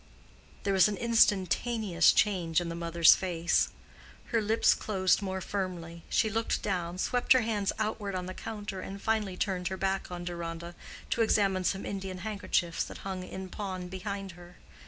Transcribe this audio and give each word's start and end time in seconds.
There 0.63 0.73
was 0.73 0.87
an 0.87 0.97
instantaneous 0.97 2.11
change 2.11 2.59
in 2.59 2.69
the 2.69 2.73
mother's 2.75 3.13
face. 3.15 3.69
Her 4.29 4.41
lips 4.41 4.73
closed 4.73 5.21
more 5.21 5.41
firmly, 5.41 6.05
she 6.09 6.27
looked 6.27 6.63
down, 6.63 6.97
swept 6.97 7.33
her 7.33 7.41
hands 7.41 7.71
outward 7.77 8.15
on 8.15 8.25
the 8.25 8.33
counter, 8.33 8.81
and 8.81 8.99
finally 8.99 9.37
turned 9.37 9.67
her 9.67 9.77
back 9.77 10.09
on 10.11 10.23
Deronda 10.23 10.73
to 11.11 11.21
examine 11.21 11.65
some 11.65 11.85
Indian 11.85 12.17
handkerchiefs 12.17 12.83
that 12.85 12.97
hung 13.05 13.21
in 13.21 13.49
pawn 13.49 13.89
behind 13.89 14.31
her. 14.31 14.57